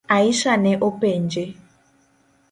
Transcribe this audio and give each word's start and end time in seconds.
Aisha 0.15 0.53
ne 0.63 0.71
openje. 0.87 1.43